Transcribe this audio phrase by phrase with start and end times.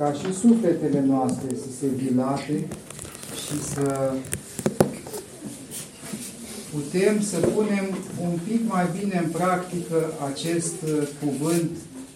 [0.00, 2.66] ca și sufletele noastre să se dilate
[3.44, 4.12] și să
[6.72, 7.84] putem să punem
[8.20, 11.70] un pic mai bine în practică acest uh, cuvânt,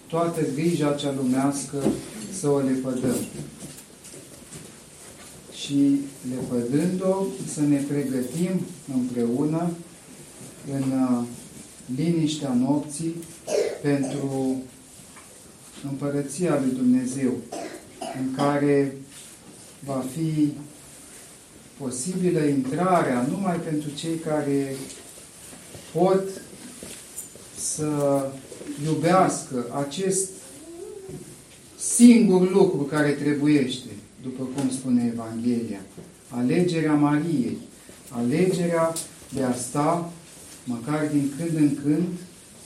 [0.07, 1.77] toată grija cea lumească,
[2.39, 3.15] să o lepădăm.
[5.53, 5.99] Și
[6.29, 7.23] lepădând-o,
[7.53, 8.61] să ne pregătim
[8.93, 9.71] împreună
[10.73, 11.23] în uh,
[11.95, 13.15] liniștea nopții
[13.81, 14.55] pentru
[15.89, 17.33] împărăția lui Dumnezeu,
[18.19, 18.97] în care
[19.85, 20.53] va fi
[21.77, 24.75] posibilă intrarea numai pentru cei care
[25.93, 26.23] pot
[27.57, 27.89] să
[28.85, 30.29] iubească acest
[31.77, 33.89] singur lucru care trebuiește,
[34.21, 35.79] după cum spune Evanghelia,
[36.29, 37.57] alegerea Mariei,
[38.09, 38.93] alegerea
[39.33, 40.11] de a sta,
[40.63, 42.07] măcar din când în când,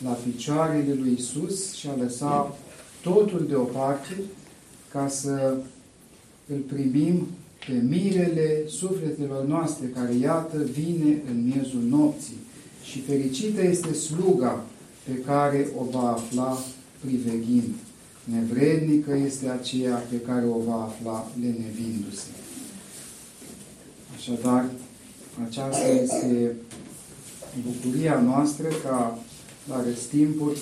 [0.04, 2.58] la picioarele lui Isus și a lăsa
[3.02, 4.16] totul deoparte
[4.92, 5.58] ca să
[6.48, 7.28] îl primim
[7.66, 12.38] pe mirele sufletelor noastre, care, iată, vine în miezul nopții.
[12.84, 14.66] Și fericită este sluga
[15.04, 16.58] pe care o va afla
[17.00, 17.74] priveghind.
[18.24, 22.28] Nevrednică este aceea pe care o va afla lenevindu-se.
[24.16, 24.66] Așadar,
[25.48, 26.56] aceasta este
[27.66, 29.20] bucuria noastră ca
[29.68, 30.60] la răstimpuri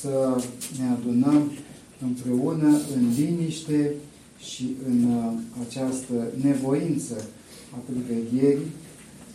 [0.00, 0.42] să
[0.78, 1.50] ne adunăm
[2.02, 3.94] împreună în liniște
[4.38, 5.32] și în uh,
[5.68, 7.24] această nevoință
[7.74, 8.72] a privegherii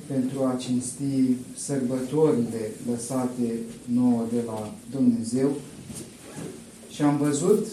[0.08, 5.52] pentru a cinsti sărbătorile lăsate nouă de la Dumnezeu.
[6.90, 7.68] Și am văzut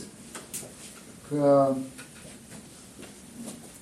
[1.28, 1.74] că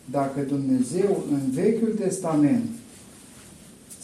[0.04, 2.68] dacă Dumnezeu în Vechiul Testament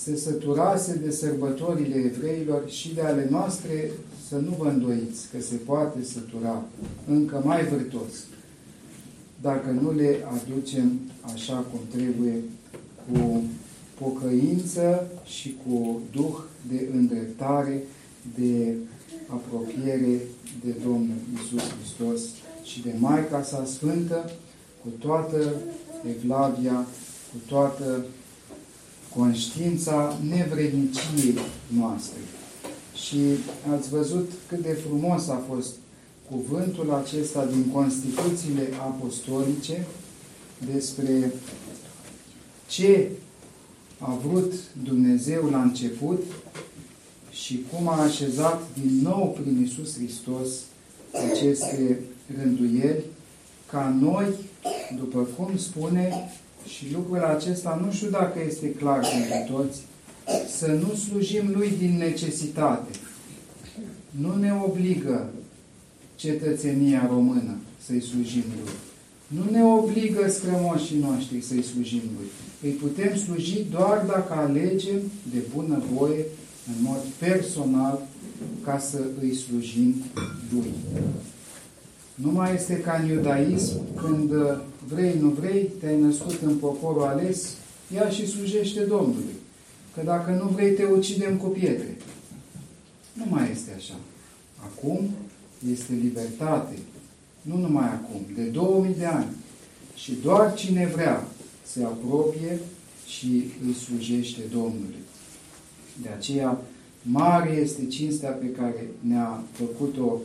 [0.04, 3.90] se săturase de sărbătorile evreilor și de ale noastre,
[4.28, 6.64] să nu vă îndoiți că se poate sătura
[7.08, 8.12] încă mai vârtos
[9.48, 11.00] dacă nu le aducem
[11.34, 12.34] așa cum trebuie,
[13.06, 13.42] cu
[13.98, 16.36] pocăință și cu duh
[16.68, 17.82] de îndreptare,
[18.38, 18.74] de
[19.26, 20.20] apropiere
[20.64, 22.20] de Domnul Isus Hristos
[22.62, 24.30] și de Maica sa Sfântă,
[24.82, 25.54] cu toată
[26.16, 26.86] evlavia,
[27.30, 28.04] cu toată
[29.16, 32.18] conștiința nevredniciei noastre.
[32.94, 33.18] Și
[33.76, 35.70] ați văzut cât de frumos a fost
[36.30, 39.86] cuvântul acesta din Constituțiile Apostolice
[40.72, 41.32] despre
[42.68, 43.10] ce
[43.98, 44.52] a vrut
[44.84, 46.22] Dumnezeu la început
[47.30, 50.48] și cum a așezat din nou prin Isus Hristos
[51.32, 52.00] aceste
[52.38, 53.04] rânduieli,
[53.70, 54.26] ca noi,
[54.98, 56.30] după cum spune,
[56.66, 59.78] și lucrul acesta nu știu dacă este clar pentru toți,
[60.58, 62.90] să nu slujim Lui din necesitate.
[64.10, 65.30] Nu ne obligă
[66.16, 68.72] cetățenia română să-i slujim Lui.
[69.26, 72.28] Nu ne obligă strămoșii noștri să-i slujim Lui.
[72.62, 75.00] Îi putem sluji doar dacă alegem
[75.32, 76.24] de bună voie,
[76.66, 78.06] în mod personal,
[78.64, 79.94] ca să îi slujim
[80.52, 80.72] Lui.
[82.14, 84.32] Nu mai este ca în iudaism, când
[84.88, 87.54] vrei, nu vrei, te-ai născut în poporul ales,
[87.94, 89.34] ia și slujește Domnului.
[89.94, 91.96] Că dacă nu vrei, te ucidem cu pietre.
[93.12, 93.94] Nu mai este așa.
[94.64, 95.10] Acum
[95.72, 96.78] este libertate.
[97.42, 99.30] Nu numai acum, de 2000 de ani.
[99.94, 101.26] Și doar cine vrea
[101.66, 102.58] se apropie
[103.06, 105.02] și îi slujește Domnului.
[106.02, 106.60] De aceea,
[107.02, 110.20] mare este cinstea pe care ne-a făcut-o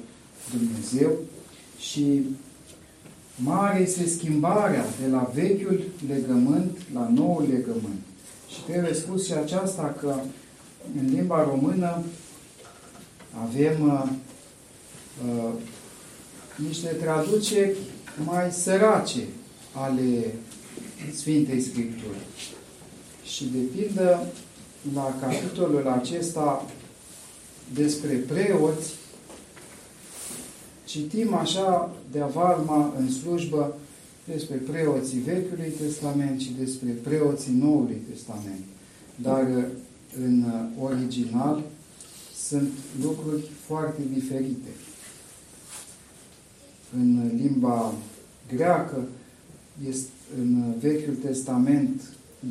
[0.51, 1.11] Dumnezeu
[1.79, 2.21] și
[3.35, 8.01] mare este schimbarea de la vechiul legământ la noul legământ.
[8.49, 10.15] Și trebuie spus și aceasta că
[10.99, 12.03] în limba română
[13.43, 14.09] avem uh,
[15.27, 15.53] uh,
[16.67, 17.77] niște traduceri
[18.25, 19.23] mai sărace
[19.73, 20.33] ale
[21.15, 22.17] Sfintei Scripturi.
[23.23, 24.23] Și de pildă,
[24.93, 26.65] la capitolul acesta
[27.73, 28.93] despre preoți,
[30.89, 33.77] citim așa de avalma în slujbă
[34.25, 38.63] despre preoții Vechiului Testament și despre preoții Noului Testament.
[39.15, 39.47] Dar
[40.21, 40.45] în
[40.79, 41.63] original
[42.47, 42.69] sunt
[43.01, 44.69] lucruri foarte diferite
[46.97, 47.93] în limba
[48.55, 49.07] greacă,
[49.89, 50.09] este,
[50.39, 52.01] în Vechiul Testament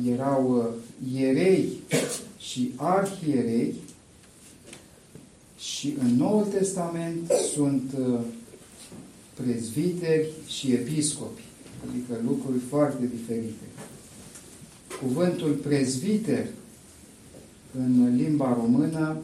[0.07, 0.65] erau uh,
[1.19, 1.69] ierei
[2.37, 3.73] și arhierei
[5.79, 8.19] și în Noul Testament sunt uh,
[9.33, 11.41] prezbiteri și episcopi,
[11.89, 13.65] adică lucruri foarte diferite.
[15.01, 16.47] Cuvântul prezbiter
[17.77, 19.17] în limba română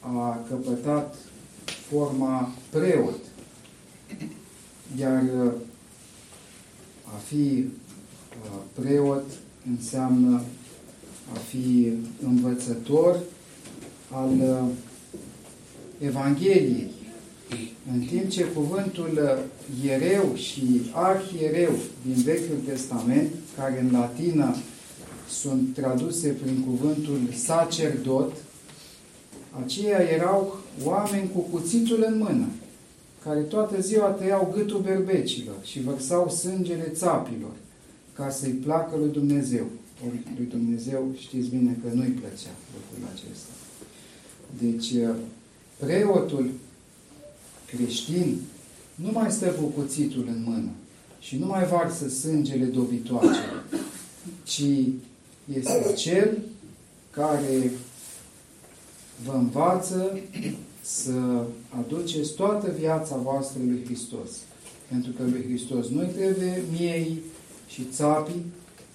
[0.00, 1.16] a căpătat
[1.88, 3.18] forma preot
[4.98, 5.52] iar uh,
[7.26, 7.64] fi
[8.44, 9.24] uh, preot
[9.70, 10.42] înseamnă
[11.34, 11.92] a fi
[12.22, 13.20] învățător
[14.10, 14.68] al uh,
[15.98, 16.90] Evangheliei.
[17.92, 19.38] În timp ce cuvântul
[19.84, 21.72] iereu și arhiereu
[22.06, 24.56] din Vechiul Testament, care în latină
[25.28, 28.32] sunt traduse prin cuvântul sacerdot,
[29.64, 32.46] aceia erau oameni cu cuțitul în mână,
[33.24, 37.52] care toată ziua tăiau gâtul berbecilor și vărsau sângele țapilor,
[38.12, 39.66] ca să-i placă lui Dumnezeu.
[40.06, 43.52] Ori lui Dumnezeu știți bine că nu-i plăcea lucrul acesta.
[44.60, 44.92] Deci,
[45.78, 46.50] preotul
[47.66, 48.40] creștin
[48.94, 50.70] nu mai stă cu cuțitul în mână
[51.20, 53.64] și nu mai varsă sângele dobitoace,
[54.44, 54.64] ci
[55.54, 56.38] este cel
[57.10, 57.70] care
[59.24, 60.18] vă învață
[60.82, 61.44] să
[61.78, 64.30] aduceți toată viața voastră lui Hristos.
[64.88, 67.18] Pentru că lui Hristos nu îi trebuie miei
[67.68, 68.44] și țapii,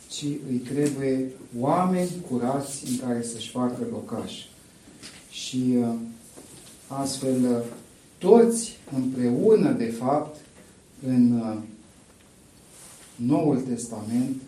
[0.10, 4.34] ci îi trebuie oameni curați în care să-și facă locaș.
[5.30, 5.94] Și uh,
[6.88, 7.66] astfel uh,
[8.18, 10.36] toți împreună, de fapt,
[11.08, 11.58] în uh,
[13.16, 14.42] Noul Testament,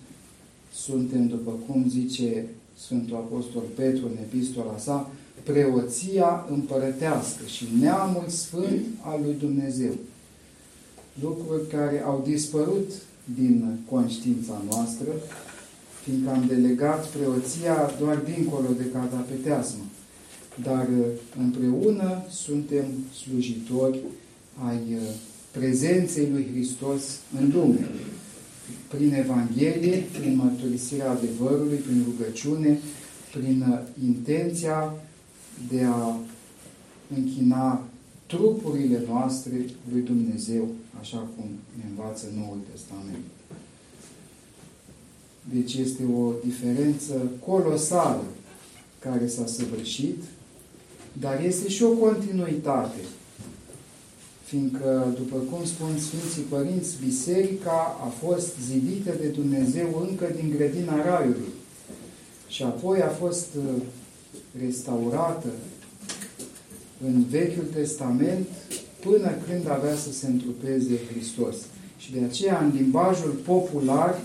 [0.74, 2.46] suntem, după cum zice
[2.78, 5.12] Sfântul Apostol Petru în epistola sa,
[5.44, 9.94] preoția împărătească și neamul sfânt al lui Dumnezeu.
[11.22, 12.92] Lucruri care au dispărut
[13.36, 15.08] din conștiința noastră,
[16.04, 19.84] fiindcă am delegat preoția doar dincolo de catapeteasmă.
[20.64, 20.88] Dar
[21.40, 22.86] împreună suntem
[23.24, 24.00] slujitori
[24.68, 24.98] ai
[25.52, 27.02] prezenței lui Hristos
[27.40, 27.90] în lume
[28.88, 32.80] prin Evanghelie, prin mărturisirea adevărului, prin rugăciune,
[33.32, 34.94] prin uh, intenția
[35.72, 36.18] de a
[37.16, 37.84] închina
[38.26, 40.68] trupurile noastre lui Dumnezeu,
[41.00, 41.46] așa cum
[41.78, 43.26] ne învață Noul Testament.
[45.54, 48.24] Deci este o diferență colosală
[49.00, 50.24] care s-a săvârșit,
[51.20, 53.00] dar este și o continuitate
[54.46, 61.06] fiindcă, după cum spun Sfinții Părinți, Biserica a fost zidită de Dumnezeu încă din grădina
[61.06, 61.54] Raiului
[62.48, 63.82] și apoi a fost uh,
[64.60, 65.48] restaurată
[67.06, 68.48] în Vechiul Testament
[69.00, 71.56] până când avea să se întrupeze Hristos.
[71.98, 74.20] Și de aceea, în limbajul popular,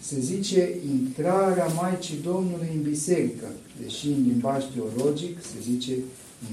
[0.00, 3.46] se zice intrarea Maicii Domnului în biserică,
[3.82, 5.92] deși în limbaj teologic se zice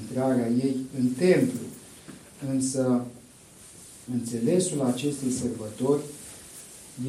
[0.02, 1.60] intrarea ei în templu.
[2.52, 3.06] Însă,
[4.14, 6.02] înțelesul acestei sărbători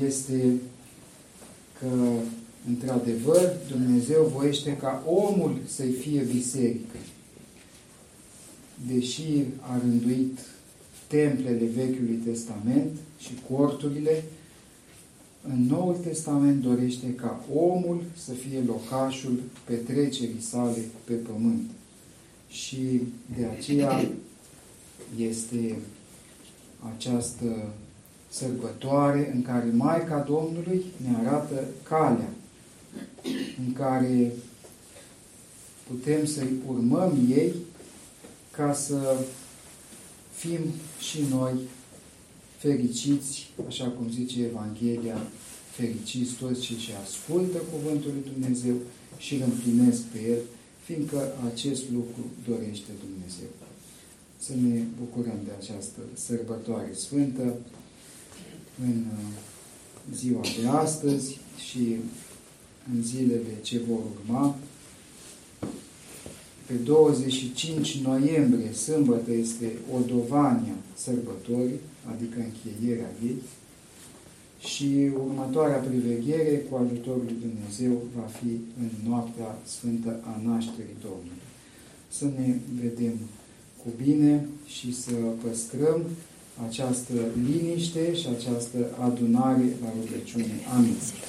[0.04, 0.54] este
[1.78, 1.88] că,
[2.68, 6.96] într-adevăr, Dumnezeu voiește ca omul să-i fie biserică.
[8.92, 10.38] Deși a rânduit
[11.06, 14.24] templele Vechiului Testament și corturile,
[15.48, 21.70] în Noul Testament dorește ca omul să fie locașul petrecerii sale pe pământ.
[22.54, 23.00] Și
[23.36, 24.08] de aceea
[25.16, 25.78] este
[26.94, 27.72] această
[28.28, 32.28] sărbătoare în care Maica Domnului ne arată calea,
[33.66, 34.32] în care
[35.88, 37.52] putem să-i urmăm ei
[38.50, 39.16] ca să
[40.34, 40.60] fim
[41.00, 41.52] și noi
[42.56, 45.18] fericiți, așa cum zice Evanghelia,
[45.70, 48.74] fericiți toți cei ce ascultă Cuvântul lui Dumnezeu
[49.18, 50.38] și îl împlinesc pe El,
[50.84, 53.48] fiindcă acest lucru dorește Dumnezeu
[54.46, 57.56] să ne bucurăm de această sărbătoare sfântă
[58.86, 59.34] în uh,
[60.14, 61.38] ziua de astăzi
[61.68, 61.96] și
[62.94, 64.56] în zilele ce vor urma.
[66.66, 71.80] Pe 25 noiembrie, sâmbătă, este Odovania sărbătorii,
[72.14, 73.36] adică încheierea ei,
[74.74, 78.52] și următoarea priveghere cu ajutorul lui Dumnezeu va fi
[78.82, 81.42] în noaptea sfântă a nașterii Domnului.
[82.08, 83.14] Să ne vedem
[83.82, 85.12] cu bine și să
[85.42, 86.00] păstrăm
[86.68, 87.12] această
[87.48, 90.54] liniște și această adunare la rugăciune.
[90.76, 90.96] Amin.